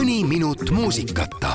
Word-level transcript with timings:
mõni 0.00 0.22
minut 0.24 0.70
muusikata 0.72 1.50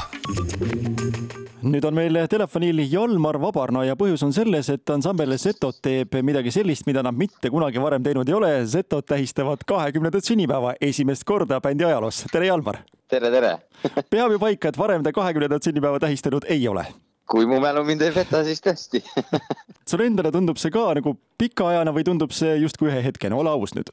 nüüd 1.66 1.85
on 1.88 1.95
meil 1.98 2.19
telefonil 2.30 2.84
Jalmar 2.92 3.40
Vabarna 3.42 3.82
ja 3.87 3.95
põhjus 3.98 4.21
on 4.28 4.36
selles, 4.36 4.70
et 4.70 4.92
ansambel 4.94 5.34
Zetod 5.42 5.79
teeb 5.82 6.14
midagi 6.21 6.54
sellist, 6.54 6.86
mida 6.86 7.02
nad 7.02 7.18
mitte 7.18 7.50
kunagi 7.50 7.81
varem 7.81 8.05
teinud 8.05 8.29
ei 8.29 8.36
ole. 8.38 8.52
Zetod 8.70 9.08
tähistavad 9.10 9.66
kahekümnendat 9.66 10.29
sünnipäeva 10.29 10.76
esimest 10.78 11.26
korda 11.26 11.58
bändi 11.58 11.88
ajaloos. 11.88 12.21
tere, 12.29 12.52
Jalmar! 12.52 12.84
tere, 13.10 13.34
tere! 13.34 13.56
peab 14.13 14.38
ju 14.38 14.44
paika, 14.46 14.70
et 14.70 14.78
varem 14.78 15.02
te 15.02 15.16
kahekümnendat 15.16 15.66
sünnipäeva 15.66 16.04
tähistanud 16.05 16.46
ei 16.46 16.68
ole 16.70 16.86
kui 17.25 17.48
mu 17.50 17.57
mälu 17.59 17.82
mind 17.86 18.04
ei 18.05 18.12
peta, 18.14 18.43
siis 18.46 18.62
tõesti 18.62 19.02
sulle 19.89 20.07
endale 20.09 20.31
tundub 20.33 20.59
see 20.61 20.73
ka 20.73 20.88
nagu 20.97 21.15
pikaajana 21.39 21.93
või 21.95 22.05
tundub 22.07 22.34
see 22.35 22.55
justkui 22.61 22.89
ühehetkene, 22.89 23.38
ole 23.38 23.52
aus 23.52 23.75
nüüd? 23.77 23.91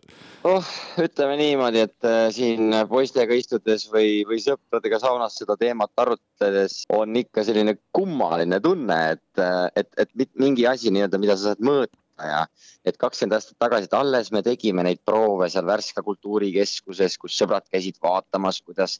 oh, 0.48 0.68
ütleme 1.02 1.36
niimoodi, 1.40 1.84
et 1.86 2.08
äh, 2.08 2.26
siin 2.34 2.72
poistega 2.90 3.36
istudes 3.36 3.88
või, 3.92 4.22
või 4.28 4.40
sõpradega 4.44 5.00
saunas 5.02 5.36
seda 5.40 5.56
teemat 5.60 5.92
arutledes 6.04 6.82
on 6.96 7.16
ikka 7.20 7.44
selline 7.46 7.76
kummaline 7.96 8.60
tunne, 8.64 9.00
et, 9.16 9.42
äh, 9.42 9.66
et, 9.76 9.90
et 10.06 10.30
mingi 10.40 10.66
asi 10.70 10.94
nii-öelda, 10.94 11.20
mida 11.20 11.36
sa 11.36 11.52
saad 11.52 11.66
mõõta 11.66 11.98
ja 12.22 12.42
et 12.86 12.98
kakskümmend 13.00 13.36
aastat 13.36 13.58
tagasi, 13.62 13.88
et 13.88 13.96
alles 13.98 14.30
me 14.34 14.42
tegime 14.46 14.84
neid 14.86 15.02
proove 15.06 15.48
seal 15.52 15.66
Värska 15.68 16.04
kultuurikeskuses, 16.06 17.18
kus 17.20 17.36
sõbrad 17.38 17.66
käisid 17.72 17.98
vaatamas, 18.02 18.60
kuidas, 18.66 18.98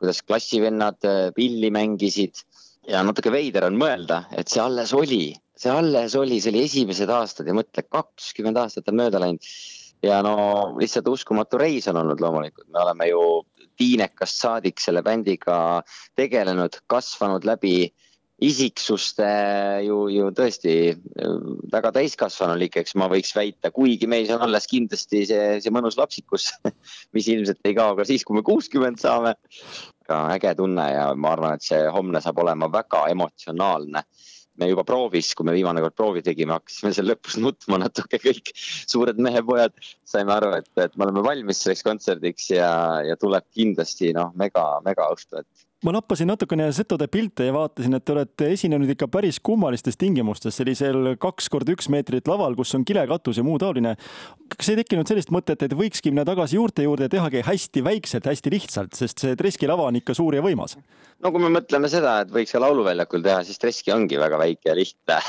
kuidas 0.00 0.22
klassivennad 0.24 1.08
äh, 1.08 1.20
pilli 1.36 1.72
mängisid 1.74 2.44
ja 2.88 3.02
natuke 3.04 3.32
veider 3.32 3.66
on 3.66 3.76
mõelda, 3.80 4.24
et 4.36 4.48
see 4.48 4.62
alles 4.62 4.94
oli, 4.96 5.34
see 5.58 5.72
alles 5.72 6.16
oli, 6.18 6.40
see 6.40 6.52
oli 6.54 6.64
esimesed 6.68 7.12
aastad 7.12 7.48
ja 7.48 7.56
mõtle, 7.56 7.84
kakskümmend 7.84 8.60
aastat 8.60 8.88
on 8.92 9.00
mööda 9.02 9.20
läinud. 9.22 9.52
ja 10.02 10.22
no 10.24 10.34
lihtsalt 10.80 11.08
uskumatu 11.12 11.58
reis 11.60 11.88
on 11.90 11.98
olnud 12.00 12.20
loomulikult, 12.24 12.68
me 12.72 12.80
oleme 12.80 13.10
ju 13.10 13.24
tiinekast 13.80 14.40
saadik 14.40 14.80
selle 14.80 15.02
bändiga 15.04 15.82
tegelenud, 16.16 16.80
kasvanud 16.88 17.44
läbi 17.44 17.92
isiksuste 18.40 19.28
ju, 19.84 19.98
ju 20.12 20.30
tõesti 20.36 20.74
väga 21.72 21.92
täiskasvanulikeks, 21.96 22.96
ma 23.00 23.10
võiks 23.12 23.34
väita, 23.36 23.72
kuigi 23.74 24.08
meis 24.08 24.32
on 24.32 24.44
alles 24.46 24.68
kindlasti 24.70 25.26
see, 25.28 25.46
see 25.60 25.74
mõnus 25.74 25.98
lapsikus 26.00 26.48
mis 27.16 27.28
ilmselt 27.28 27.60
ei 27.68 27.76
kao 27.76 27.94
ka 27.98 28.08
siis, 28.08 28.24
kui 28.24 28.38
me 28.38 28.44
kuuskümmend 28.46 29.00
saame 29.02 29.34
väga 30.08 30.20
äge 30.34 30.56
tunne 30.58 30.88
ja 30.88 31.06
ma 31.14 31.34
arvan, 31.36 31.60
et 31.60 31.68
see 31.68 31.84
homne 31.92 32.22
saab 32.24 32.40
olema 32.42 32.70
väga 32.72 33.06
emotsionaalne. 33.12 34.04
me 34.60 34.66
juba 34.68 34.82
proovis, 34.84 35.30
kui 35.32 35.46
me 35.48 35.54
viimane 35.56 35.80
kord 35.80 35.94
proovi 35.96 36.20
tegime, 36.24 36.52
hakkasime 36.52 36.90
seal 36.92 37.06
lõpus 37.08 37.38
nutma 37.40 37.78
natuke 37.80 38.18
kõik 38.20 38.50
suured 38.56 39.16
mehepojad. 39.16 39.72
saime 40.04 40.32
aru, 40.34 40.52
et, 40.58 40.68
et 40.76 40.96
me 40.96 41.06
oleme 41.06 41.22
valmis 41.24 41.62
selleks 41.62 41.84
kontserdiks 41.86 42.50
ja, 42.56 42.72
ja 43.06 43.16
tuleb 43.16 43.46
kindlasti 43.56 44.12
noh, 44.16 44.32
mega, 44.36 44.64
mega 44.84 45.08
õhtu, 45.14 45.44
et 45.44 45.69
ma 45.84 45.94
nappasin 45.96 46.28
natukene 46.28 46.68
Setode 46.76 47.06
pilte 47.08 47.46
ja 47.48 47.54
vaatasin, 47.54 47.96
et 47.96 48.04
te 48.04 48.12
olete 48.12 48.50
esinenud 48.52 48.90
ikka 48.92 49.08
päris 49.12 49.38
kummalistes 49.44 49.96
tingimustes, 50.00 50.58
sellisel 50.60 51.14
kaks 51.20 51.48
korda 51.52 51.72
üks 51.74 51.88
meetrit 51.92 52.28
laval, 52.28 52.56
kus 52.58 52.74
on 52.76 52.84
kilekatus 52.88 53.40
ja 53.40 53.44
muu 53.46 53.56
taoline. 53.60 53.96
kas 54.56 54.68
ei 54.72 54.80
tekkinud 54.82 55.08
sellist 55.08 55.32
mõtet, 55.32 55.62
et 55.64 55.76
võikski 55.76 56.12
minna 56.12 56.26
tagasi 56.28 56.58
juurte 56.58 56.84
juurde 56.84 57.08
ja 57.08 57.14
tehagi 57.16 57.44
hästi 57.46 57.84
väikselt, 57.84 58.28
hästi 58.28 58.52
lihtsalt, 58.52 58.94
sest 58.98 59.24
see 59.24 59.36
Treski 59.40 59.70
lava 59.70 59.88
on 59.88 59.96
ikka 60.00 60.14
suur 60.16 60.36
ja 60.36 60.44
võimas? 60.44 60.76
no 61.24 61.32
kui 61.32 61.42
me 61.42 61.52
mõtleme 61.60 61.88
seda, 61.92 62.20
et 62.24 62.32
võiks 62.34 62.52
ka 62.52 62.60
lauluväljakul 62.60 63.24
teha, 63.24 63.42
siis 63.48 63.60
Treski 63.62 63.94
ongi 63.96 64.20
väga 64.20 64.40
väike 64.40 64.72
ja 64.72 64.76
lihtne 64.76 65.20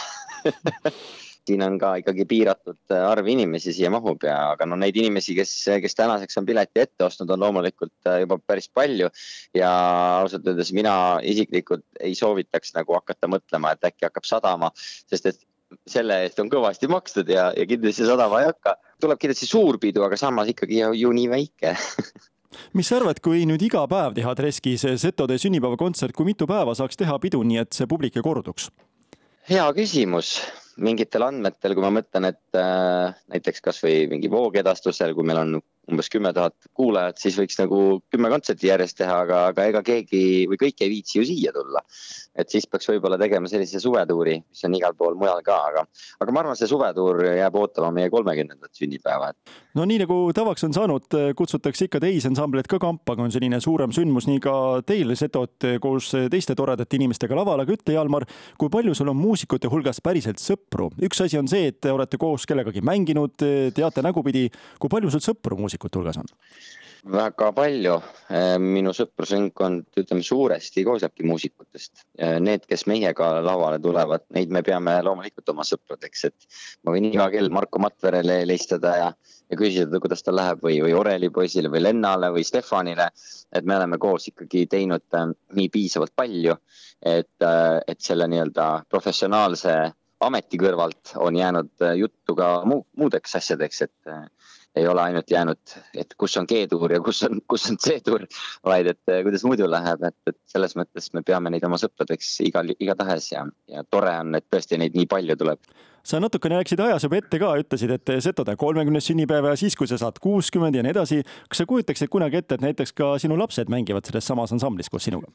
siin 1.47 1.63
on 1.65 1.77
ka 1.81 1.95
ikkagi 2.01 2.25
piiratud 2.29 2.93
äh, 2.93 3.03
arv 3.09 3.27
inimesi 3.31 3.73
siia 3.73 3.89
mahub 3.93 4.23
ja, 4.25 4.37
aga 4.53 4.67
no 4.69 4.77
neid 4.79 4.97
inimesi, 4.99 5.35
kes, 5.37 5.53
kes 5.83 5.97
tänaseks 5.97 6.37
on 6.41 6.47
pileti 6.47 6.83
ette 6.83 7.05
ostnud, 7.05 7.31
on 7.33 7.41
loomulikult 7.41 8.09
äh, 8.09 8.21
juba 8.23 8.37
päris 8.45 8.69
palju. 8.69 9.09
ja 9.57 9.71
ausalt 10.21 10.47
öeldes 10.47 10.73
mina 10.77 10.93
isiklikult 11.23 11.85
ei 11.99 12.15
soovitaks 12.15 12.75
nagu 12.77 12.97
hakata 12.99 13.29
mõtlema, 13.31 13.73
et 13.73 13.89
äkki 13.91 14.07
hakkab 14.07 14.27
sadama, 14.27 14.71
sest 15.09 15.31
et 15.31 15.41
selle 15.87 16.17
eest 16.25 16.39
on 16.43 16.49
kõvasti 16.51 16.89
makstud 16.91 17.29
ja, 17.31 17.49
ja 17.57 17.65
kindlasti 17.65 18.05
sadama 18.05 18.43
ei 18.43 18.51
hakka. 18.51 18.75
tuleb 19.01 19.21
kindlasti 19.21 19.49
suur 19.49 19.79
pidu, 19.81 20.03
aga 20.05 20.19
samas 20.19 20.51
ikkagi 20.51 20.83
ju, 20.83 20.93
ju 21.05 21.13
nii 21.15 21.29
väike 21.31 21.75
mis 22.77 22.89
sa 22.91 22.99
arvad, 22.99 23.21
kui 23.23 23.45
nüüd 23.49 23.63
iga 23.65 23.85
päev 23.89 24.13
teha 24.17 24.35
Treskis 24.37 24.85
Setode 25.01 25.39
sünnipäevakontsert, 25.41 26.13
kui 26.13 26.27
mitu 26.27 26.47
päeva 26.47 26.75
saaks 26.77 26.99
teha 26.99 27.17
pidu, 27.23 27.41
nii 27.47 27.63
et 27.63 27.73
see 27.73 27.89
publik 27.89 28.19
ei 28.19 28.25
korduks? 28.25 28.69
hea 29.49 29.65
küsimus 29.73 30.35
mingitel 30.77 31.25
andmetel, 31.25 31.75
kui 31.75 31.83
ma 31.83 31.91
mõtlen, 31.99 32.29
et 32.31 32.59
äh, 32.59 33.13
näiteks 33.33 33.63
kasvõi 33.65 34.05
mingi 34.11 34.31
voogedastusel, 34.31 35.15
kui 35.17 35.27
meil 35.27 35.41
on 35.41 35.59
umbes 35.89 36.09
kümme 36.09 36.29
tuhat 36.33 36.55
kuulajat, 36.77 37.17
siis 37.21 37.37
võiks 37.39 37.57
nagu 37.57 37.79
kümme 38.13 38.29
kontserti 38.31 38.69
järjest 38.69 38.99
teha, 39.01 39.15
aga, 39.25 39.39
aga 39.51 39.65
ega 39.71 39.81
keegi 39.85 40.45
või 40.49 40.59
kõik 40.61 40.83
ei 40.85 40.91
viitsi 40.93 41.17
ju 41.19 41.25
siia 41.25 41.53
tulla. 41.55 41.81
et 42.31 42.47
siis 42.49 42.63
peaks 42.69 42.87
võib-olla 42.87 43.17
tegema 43.19 43.49
sellise 43.51 43.79
suvetuuri, 43.83 44.37
mis 44.39 44.61
on 44.63 44.75
igal 44.77 44.93
pool 44.95 45.17
mujal 45.19 45.41
ka, 45.43 45.57
aga, 45.67 45.81
aga 46.23 46.31
ma 46.31 46.39
arvan, 46.39 46.55
see 46.55 46.69
suvetuur 46.69 47.19
jääb 47.25 47.57
ootama 47.59 47.89
meie 47.91 48.09
kolmekümnendat 48.09 48.71
sünnipäeva. 48.77 49.33
no 49.75 49.85
nii 49.85 49.99
nagu 50.05 50.19
tavaks 50.35 50.63
on 50.63 50.75
saanud, 50.77 51.17
kutsutakse 51.35 51.89
ikka 51.89 51.99
teisi 51.99 52.29
ansambleid 52.29 52.69
ka 52.71 52.79
kampa, 52.79 53.17
kui 53.17 53.27
on 53.27 53.33
selline 53.33 53.59
suurem 53.59 53.91
sündmus, 53.95 54.29
nii 54.29 54.39
ka 54.43 54.55
teil, 54.85 55.15
Setot, 55.21 55.65
koos 55.83 56.13
teiste 56.31 56.55
toredate 56.55 56.95
inimestega 56.95 57.35
laval, 57.35 57.61
aga 57.61 57.75
ütle, 57.75 57.93
Jalmar, 57.97 58.23
kui 58.57 58.71
palju 58.71 58.95
sul 58.97 59.11
on 59.11 59.19
muusikute 59.19 59.69
hulgas 59.69 59.99
päriselt 60.01 60.39
sõpru? 60.39 60.91
üks 61.03 61.19
asi 61.25 61.41
on 61.41 61.49
see, 61.51 61.67
et 61.73 61.81
te 61.83 61.91
olete 61.91 62.17
koos 62.21 62.47
kellegagi 62.47 62.81
mänginud, 62.85 63.35
teate 63.75 64.05
nägupidi, 64.05 64.47
kui 64.79 64.89
palju 64.89 65.11
sul 65.11 65.25
sõpru 65.25 65.59
muusikas 65.59 65.70
muusikute 65.71 65.99
hulgas 65.99 66.17
on? 66.17 66.31
väga 67.01 67.47
palju, 67.57 67.95
äh, 68.29 68.59
minu 68.61 68.91
sõprusringkond, 68.93 69.87
ütleme 69.97 70.21
suuresti 70.21 70.83
koosnebki 70.85 71.23
muusikutest. 71.25 72.03
Need, 72.45 72.67
kes 72.69 72.85
meiega 72.85 73.31
lavale 73.41 73.79
tulevad, 73.81 74.27
neid 74.35 74.51
me 74.53 74.61
peame 74.61 74.99
loomulikult 75.01 75.49
oma 75.49 75.65
sõpradeks, 75.65 76.27
et 76.29 76.59
ma 76.85 76.93
võin 76.93 77.07
iga 77.09 77.25
kell 77.33 77.49
Marko 77.49 77.81
Matverele 77.81 78.43
helistada 78.43 78.91
ja, 78.99 79.07
ja 79.49 79.57
küsida, 79.57 79.97
kuidas 80.03 80.21
tal 80.21 80.37
läheb 80.37 80.61
või, 80.61 80.77
või 80.85 80.93
Oreli 80.93 81.31
poisile 81.33 81.71
või 81.73 81.81
Lennale 81.81 82.29
või 82.35 82.45
Stefanile. 82.45 83.09
et 83.51 83.65
me 83.65 83.79
oleme 83.79 83.97
koos 83.97 84.27
ikkagi 84.29 84.67
teinud 84.69 85.17
äh, 85.17 85.33
nii 85.57 85.73
piisavalt 85.73 86.13
palju, 86.15 86.53
et, 87.01 87.49
et 87.87 87.99
selle 87.99 88.29
nii-öelda 88.29 88.85
professionaalse 88.89 89.73
ameti 90.21 90.57
kõrvalt 90.61 91.15
on 91.17 91.35
jäänud 91.35 91.81
juttu 91.97 92.35
ka 92.37 92.61
muu, 92.65 92.85
muudeks 92.93 93.35
asjadeks, 93.41 93.81
et 93.81 94.11
ei 94.75 94.87
ole 94.87 95.01
ainult 95.01 95.31
jäänud, 95.31 95.73
et 95.97 96.13
kus 96.17 96.37
on 96.39 96.47
G-tuur 96.47 96.93
ja 96.93 97.01
kus 97.03 97.23
on, 97.27 97.41
kus 97.49 97.67
on 97.69 97.77
C-tuur, 97.81 98.25
vaid 98.65 98.87
et 98.93 99.11
eh, 99.11 99.21
kuidas 99.25 99.43
muidu 99.47 99.67
läheb, 99.69 100.03
et, 100.07 100.17
et 100.31 100.37
selles 100.51 100.75
mõttes 100.79 101.11
me 101.15 101.23
peame 101.27 101.51
neid 101.51 101.65
oma 101.67 101.79
sõpradeks 101.81 102.33
igal, 102.47 102.71
igatahes 102.79 103.31
ja, 103.33 103.45
ja 103.71 103.83
tore 103.89 104.13
on, 104.23 104.35
et 104.39 104.47
tõesti 104.51 104.79
neid 104.79 104.95
nii 104.97 105.09
palju 105.11 105.37
tuleb. 105.43 105.71
sa 106.03 106.19
natukene 106.19 106.57
läksid 106.61 106.79
ajas 106.79 107.03
juba 107.05 107.19
ette 107.19 107.39
ka, 107.39 107.53
ütlesid, 107.61 107.91
et 107.97 108.13
Setode 108.23 108.55
kolmekümnes 108.55 109.11
sünnipäev 109.11 109.51
ja 109.51 109.55
siis, 109.59 109.75
kui 109.75 109.87
sa 109.87 109.99
saad 110.01 110.19
kuuskümmend 110.23 110.75
ja 110.75 110.83
nii 110.83 110.95
edasi. 110.95 111.23
kas 111.49 111.63
sa 111.63 111.65
kujutaksid 111.65 112.09
kunagi 112.09 112.39
ette, 112.39 112.55
et 112.55 112.61
näiteks 112.61 112.95
ka 112.95 113.17
sinu 113.19 113.37
lapsed 113.37 113.69
mängivad 113.69 114.07
selles 114.07 114.27
samas 114.27 114.55
ansamblis 114.55 114.89
koos 114.89 115.03
sinuga? 115.03 115.27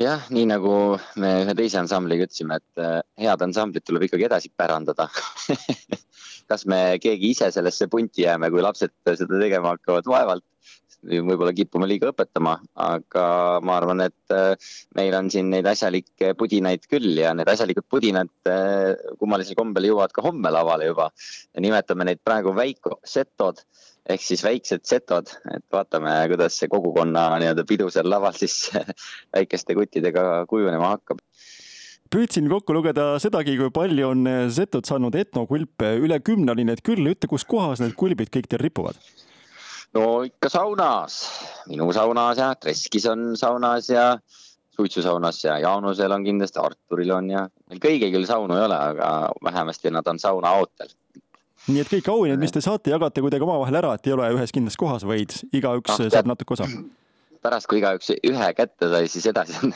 Jah, 0.00 0.24
nii 0.34 0.46
nagu 0.50 0.74
me 1.22 1.30
ühe 1.44 1.54
teise 1.58 1.78
ansambliga 1.80 2.26
ütlesime, 2.26 2.58
et 2.58 2.82
eh, 2.82 3.00
head 3.26 3.44
ansamblit 3.46 3.86
tuleb 3.86 4.06
ikkagi 4.08 4.26
edasi 4.28 4.50
pärandada 4.56 5.08
kas 6.50 6.66
me 6.70 6.80
keegi 7.02 7.30
ise 7.34 7.50
sellesse 7.54 7.88
punti 7.92 8.24
jääme, 8.26 8.50
kui 8.52 8.64
lapsed 8.64 8.92
seda 9.06 9.38
tegema 9.40 9.74
hakkavad, 9.74 10.10
vaevalt. 10.10 10.44
võib-olla 11.04 11.52
kipume 11.52 11.84
liiga 11.84 12.08
õpetama, 12.14 12.54
aga 12.80 13.24
ma 13.60 13.74
arvan, 13.76 14.00
et 14.06 14.32
äh, 14.32 14.54
meil 14.96 15.12
on 15.18 15.26
siin 15.28 15.50
neid 15.52 15.66
asjalikke 15.68 16.30
pudinaid 16.40 16.86
küll 16.88 17.20
ja 17.20 17.34
need 17.36 17.50
asjalikud 17.52 17.84
pudinad 17.92 18.32
äh, 18.48 18.94
kummalisel 19.20 19.58
kombel 19.58 19.90
jõuavad 19.90 20.14
ka 20.16 20.24
homme 20.24 20.52
lavale 20.54 20.88
juba. 20.88 21.10
nimetame 21.60 22.08
neid 22.08 22.22
praegu 22.24 22.56
väiko 22.56 22.96
setod 23.04 23.60
ehk 24.10 24.22
siis 24.22 24.44
väiksed 24.44 24.84
setod, 24.88 25.32
et 25.54 25.64
vaatame, 25.72 26.12
kuidas 26.32 26.58
see 26.60 26.70
kogukonna 26.72 27.26
nii-öelda 27.40 27.64
pidu 27.68 27.88
seal 27.92 28.08
laval 28.10 28.36
siis 28.36 28.68
väikeste 29.36 29.76
kuttidega 29.78 30.44
kujunema 30.50 30.94
hakkab. 30.96 31.22
Püüdsin 32.14 32.46
kokku 32.50 32.76
lugeda 32.76 33.14
sedagi, 33.18 33.56
kui 33.58 33.72
palju 33.74 34.10
on 34.12 34.28
Zetud 34.52 34.86
saanud 34.86 35.16
etnokulpe, 35.18 35.96
üle 36.04 36.20
kümne 36.22 36.52
oli 36.52 36.66
neid 36.68 36.84
küll, 36.86 37.08
ütle, 37.10 37.30
kus 37.30 37.46
kohas 37.48 37.82
need 37.82 37.96
kulbid 37.98 38.30
kõik 38.34 38.50
teil 38.50 38.62
ripuvad? 38.62 39.00
no 39.94 40.24
ikka 40.26 40.50
saunas, 40.50 41.20
minu 41.70 41.86
saunas 41.94 42.40
ja 42.40 42.50
Treskis 42.58 43.06
on 43.10 43.36
saunas 43.38 43.88
ja 43.90 44.18
suitsusaunas 44.74 45.38
ja 45.44 45.58
Jaanusel 45.62 46.12
on 46.12 46.24
kindlasti, 46.26 46.58
Arturil 46.58 47.12
on 47.14 47.30
ja 47.30 47.44
meil 47.70 47.82
kõigil 47.82 48.10
küll 48.16 48.26
saunu 48.26 48.58
ei 48.58 48.66
ole, 48.66 48.78
aga 48.90 49.10
vähemasti 49.44 49.92
nad 49.94 50.08
on 50.10 50.18
sauna 50.18 50.56
ootel 50.58 50.90
nii 51.68 51.80
et 51.82 51.90
kõik 51.90 52.10
auhinnad, 52.12 52.40
mis 52.42 52.52
te 52.54 52.62
saate, 52.64 52.92
jagate 52.92 53.22
kuidagi 53.24 53.46
omavahel 53.46 53.78
ära, 53.80 53.94
et 53.96 54.08
ei 54.08 54.14
ole 54.16 54.28
ühes 54.36 54.52
kindlas 54.54 54.76
kohas, 54.80 55.06
vaid 55.08 55.32
igaüks 55.54 55.94
no, 55.94 56.10
saab 56.12 56.28
natuke 56.28 56.56
osa. 56.56 56.68
pärast, 57.44 57.68
kui 57.70 57.80
igaüks 57.80 58.12
ühe 58.16 58.50
kätte 58.56 58.90
sai, 58.92 59.08
siis 59.12 59.26
edasi 59.32 59.56
on, 59.62 59.74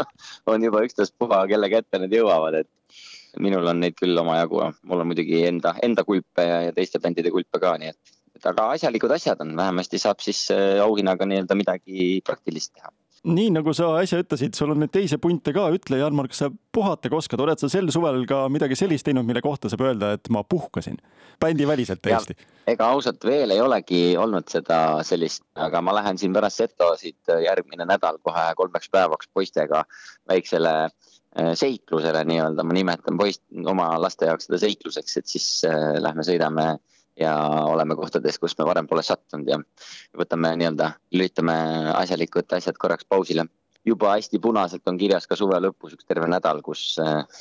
on 0.52 0.68
juba 0.68 0.84
ükstaspuha, 0.86 1.44
kelle 1.50 1.72
kätte 1.72 2.00
need 2.02 2.16
jõuavad, 2.16 2.60
et 2.62 3.40
minul 3.40 3.68
on 3.70 3.82
neid 3.82 3.96
küll 3.98 4.18
omajagu, 4.20 4.62
mul 4.90 5.04
on 5.04 5.12
muidugi 5.12 5.44
enda, 5.48 5.74
enda 5.86 6.04
kulpe 6.04 6.46
ja, 6.46 6.62
ja 6.68 6.76
teiste 6.76 7.00
bändide 7.02 7.32
kulpe 7.32 7.62
ka, 7.62 7.76
nii 7.80 7.92
et, 7.92 8.16
et 8.36 8.48
aga 8.52 8.70
asjalikud 8.76 9.12
asjad 9.16 9.44
on, 9.44 9.54
vähemasti 9.56 10.00
saab 10.02 10.24
siis 10.24 10.46
äh, 10.54 10.80
auhinnaga 10.82 11.28
nii-öelda 11.28 11.58
midagi 11.58 12.10
praktilist 12.26 12.74
teha 12.74 12.92
nii 13.28 13.50
nagu 13.52 13.72
sa 13.76 13.90
äsja 14.00 14.20
ütlesid, 14.22 14.54
sul 14.56 14.72
on 14.72 14.80
neid 14.80 14.92
teisi 14.94 15.18
punte 15.20 15.52
ka, 15.52 15.66
ütle, 15.74 15.98
Jalmar, 16.00 16.28
kas 16.30 16.40
sa 16.44 16.48
puhatagi 16.72 17.16
oskad, 17.16 17.42
oled 17.44 17.60
sa 17.60 17.68
sel 17.68 17.90
suvel 17.92 18.22
ka 18.28 18.46
midagi 18.52 18.78
sellist 18.78 19.04
teinud, 19.08 19.26
mille 19.28 19.42
kohta 19.44 19.68
saab 19.68 19.84
öelda, 19.84 20.14
et 20.16 20.30
ma 20.32 20.44
puhkasin? 20.44 20.96
bändiväliselt 21.40 22.02
täiesti. 22.04 22.34
ega 22.68 22.90
ausalt 22.92 23.24
veel 23.24 23.54
ei 23.54 23.60
olegi 23.64 24.00
olnud 24.20 24.48
seda 24.52 25.00
sellist, 25.06 25.42
aga 25.56 25.80
ma 25.80 25.94
lähen 25.96 26.18
siin 26.20 26.34
pärast 26.36 26.60
setosid 26.60 27.32
järgmine 27.44 27.86
nädal 27.88 28.18
kohe 28.20 28.42
kolmeks 28.56 28.90
päevaks 28.92 29.30
poistega 29.32 29.84
väiksele 30.28 30.74
äh, 30.84 31.52
seiklusele 31.54 32.24
nii-öelda, 32.28 32.64
ma 32.64 32.76
nimetan 32.76 33.16
poist, 33.20 33.44
oma 33.64 33.94
laste 34.00 34.28
jaoks 34.28 34.48
seda 34.48 34.60
seikluseks, 34.64 35.16
et 35.16 35.32
siis 35.32 35.48
äh, 35.68 35.96
lähme 36.04 36.26
sõidame 36.28 36.66
ja 37.18 37.32
oleme 37.68 37.96
kohtades, 37.98 38.38
kus 38.38 38.56
me 38.58 38.66
varem 38.68 38.88
pole 38.90 39.02
sattunud 39.06 39.48
ja 39.48 39.58
võtame 40.16 40.52
nii-öelda, 40.60 40.92
lülitame 41.14 41.56
asjalikud 41.94 42.52
asjad 42.56 42.78
korraks 42.78 43.08
pausile. 43.08 43.46
juba 43.84 44.10
hästi 44.12 44.38
punaselt 44.38 44.88
on 44.88 44.98
kirjas 45.00 45.26
ka 45.26 45.36
suve 45.36 45.56
lõpus 45.56 45.94
üks 45.96 46.04
terve 46.04 46.26
nädal, 46.28 46.60
kus, 46.62 46.98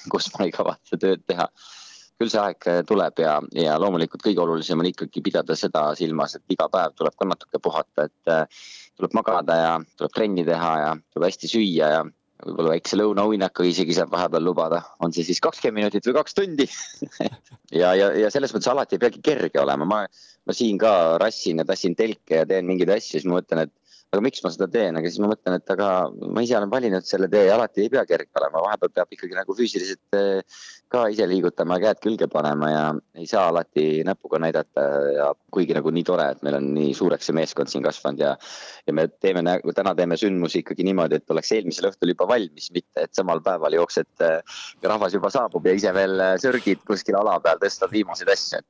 kus 0.09 0.29
ma 0.37 0.45
ei 0.45 0.51
kavatse 0.55 0.97
tööd 0.97 1.25
teha. 1.27 1.49
küll 2.19 2.29
see 2.31 2.39
aeg 2.39 2.85
tuleb 2.87 3.19
ja, 3.19 3.37
ja 3.55 3.77
loomulikult 3.79 4.23
kõige 4.23 4.41
olulisem 4.43 4.79
on 4.79 4.87
ikkagi 4.89 5.21
pidada 5.23 5.55
seda 5.55 5.95
silmas, 5.95 6.35
et 6.35 6.43
iga 6.51 6.67
päev 6.67 6.95
tuleb 6.95 7.15
ka 7.15 7.25
natuke 7.25 7.59
puhata, 7.63 8.07
et 8.09 8.55
tuleb 8.95 9.13
magada 9.15 9.55
ja 9.55 9.73
tuleb 9.97 10.15
trenni 10.15 10.43
teha 10.45 10.71
ja 10.79 10.89
tuleb 11.13 11.29
hästi 11.29 11.47
süüa 11.47 11.91
ja 11.93 12.01
võib-olla 12.45 12.73
väikse 12.75 12.97
lõunauinaku 12.99 13.65
isegi 13.67 13.95
saab 13.97 14.13
vahepeal 14.13 14.45
lubada, 14.45 14.81
on 15.03 15.13
see 15.15 15.25
siis 15.27 15.41
kakskümmend 15.43 15.81
minutit 15.81 16.07
või 16.07 16.19
kaks 16.21 16.37
tundi? 16.37 16.69
Ja, 17.69 17.91
ja, 17.93 18.07
ja 18.17 18.31
selles 18.33 18.49
mõttes 18.49 18.65
alati 18.71 18.97
ei 18.97 19.01
peagi 19.03 19.19
kerge 19.21 19.59
olema, 19.61 19.85
ma, 19.85 19.97
ma 20.49 20.53
siin 20.57 20.79
ka 20.81 21.19
rassin 21.21 21.61
ja 21.61 21.65
tassin 21.69 21.93
telke 21.93 22.39
ja 22.39 22.47
teen 22.49 22.65
mingeid 22.65 22.89
asju, 22.95 23.19
siis 23.19 23.27
ma 23.29 23.35
mõtlen, 23.35 23.67
et 23.67 23.73
aga 24.09 24.23
miks 24.25 24.41
ma 24.41 24.49
seda 24.49 24.65
teen, 24.73 24.97
aga 24.97 25.09
siis 25.09 25.21
ma 25.21 25.27
mõtlen, 25.29 25.59
et 25.59 25.71
aga 25.73 25.87
ma 26.33 26.41
ise 26.41 26.55
olen 26.57 26.71
valinud 26.71 27.05
selle 27.05 27.27
tee 27.29 27.43
ja 27.45 27.53
alati 27.59 27.83
ei 27.83 27.91
pea 27.93 28.01
kerge 28.09 28.41
olema, 28.41 28.63
vahepeal 28.65 28.93
peab 28.95 29.13
ikkagi 29.13 29.37
nagu 29.37 29.53
füüsiliselt 29.57 30.17
eh, 30.17 30.61
ka 30.89 31.03
ise 31.13 31.27
liigutama 31.29 31.77
käed 31.83 32.01
külge 32.01 32.25
panema 32.31 32.71
ja 32.71 32.81
ei 33.21 33.27
saa 33.29 33.45
alati 33.51 34.01
näpuga 34.07 34.39
näidata 34.41 34.85
ja 35.13 35.27
kuigi 35.53 35.77
nagu 35.77 35.93
nii 35.93 36.07
tore, 36.07 36.25
et 36.33 36.41
meil 36.45 36.57
on 36.57 36.71
nii 36.73 36.95
suureks 36.97 37.29
see 37.29 37.37
meeskond 37.37 37.69
siin 37.69 37.85
kasvanud 37.85 38.25
ja 38.25 38.33
ja 38.89 38.97
me 38.97 39.05
teeme, 39.21 39.45
täna 39.77 39.93
teeme 39.93 40.17
sündmusi 40.17 40.63
ikkagi 40.63 40.87
niimoodi, 40.89 41.21
et 41.21 41.35
oleks 41.35 41.53
eelmisel 41.53 41.91
õhtul 41.91 42.15
juba 42.15 42.25
valmis, 42.33 42.71
mitte 42.73 43.05
et 43.05 43.13
samal 43.13 43.43
päeval 43.45 43.77
jooksed, 43.77 44.09
eh, 44.25 44.59
rahvas 44.89 45.13
juba 45.13 45.29
saabub 45.33 45.69
ja 45.69 45.77
ise 45.77 45.93
veel 45.93 46.17
eh, 46.31 46.35
sörgid 46.41 46.81
kuskil 46.89 47.21
ala 47.21 47.37
peal, 47.45 47.61
tõstad 47.61 47.93
viimaseid 47.93 48.33
asju, 48.33 48.63
et 48.63 48.69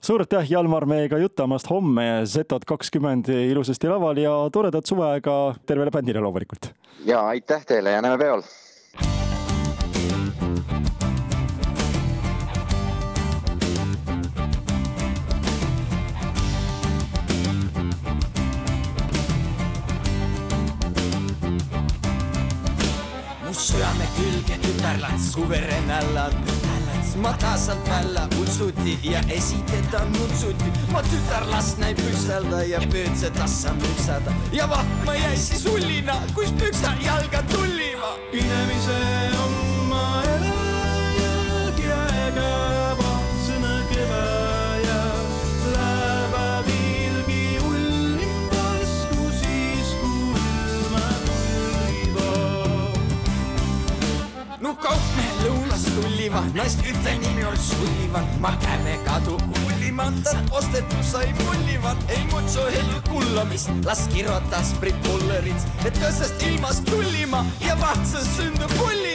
suur 0.00 0.22
aitäh, 0.22 0.50
Jalmar, 0.50 0.86
meiega 0.86 1.18
jutamast 1.18 1.70
homme 1.70 2.22
Zetod 2.26 2.64
kakskümmend 2.66 3.28
ilusasti 3.28 3.88
laval 3.88 4.16
ja 4.22 4.34
toredat 4.52 4.86
suveaega 4.86 5.54
tervele 5.66 5.90
bändile 5.90 6.20
loomulikult. 6.20 6.72
ja 7.04 7.26
aitäh 7.26 7.66
teile 7.66 7.90
ja 7.90 8.02
näeme 8.02 8.18
peol 8.18 8.42
südame 23.56 24.06
külge 24.16 24.58
tütarlats, 24.62 25.32
suverennalla 25.32 26.28
tütarlats. 26.30 26.55
Ma 27.16 27.32
taasalt 27.32 27.88
välja 27.88 28.28
kutsuti 28.36 28.98
ja 29.02 29.20
esiteda 29.28 30.04
nutsuti. 30.04 30.64
ma 30.92 31.02
tütarlast 31.02 31.78
näib 31.78 31.96
pükselda 31.96 32.62
ja 32.64 32.80
püüdse 32.80 33.30
tassa 33.30 33.72
müksada 33.74 34.32
ja 34.52 34.68
vahma 34.68 35.14
jäi 35.14 35.36
siis 35.36 35.64
hullina, 35.64 36.14
kus 36.34 36.52
püksta 36.52 36.92
jalga 37.04 37.42
tullima. 37.52 38.16
pinemise 38.32 39.25
tulliva, 56.26 56.42
naist 56.54 56.80
ütle 56.82 57.12
nimi 57.22 57.44
on 57.46 57.56
Sullivan, 57.56 58.26
ma 58.40 58.50
käve 58.62 58.96
kadu 59.04 59.36
ullimandat 59.66 60.50
ostetud 60.50 61.04
sai 61.04 61.32
mullivan, 61.44 61.96
ei 62.08 62.24
mutsu 62.32 62.66
hellu 62.74 63.00
kullamist, 63.08 63.70
las 63.84 64.06
kirjutas 64.14 64.74
Brit 64.80 64.96
Mullerits, 65.06 65.66
et 65.86 65.94
tõsest 66.02 66.42
ilmast 66.48 66.86
tullima 66.90 67.44
ja 67.62 67.78
vahtsas 67.80 68.26
sündub 68.36 68.72
pullina. 68.78 69.05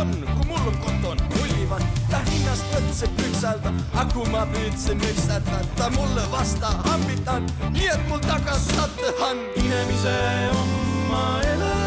Ullivan, 0.00 0.36
kui 0.36 0.46
mul 0.46 0.66
on 0.66 0.78
konton, 0.78 1.18
ullivan. 1.40 1.82
ta 2.10 2.20
hinnast 2.28 2.64
võtse 2.74 3.08
pükselda, 3.16 3.72
aga 3.94 4.12
kui 4.12 4.30
ma 4.30 4.46
püüdsin 4.46 4.98
müksata, 5.00 5.60
ta 5.76 5.90
mulle 5.96 6.24
vasta 6.32 6.72
hambitan, 6.86 7.46
nii 7.72 7.92
et 7.92 8.08
mul 8.08 8.20
tagas 8.20 8.66
sattehan. 8.76 9.44
pinemise 9.54 10.16
oma 10.62 11.40
elajad 11.52 11.79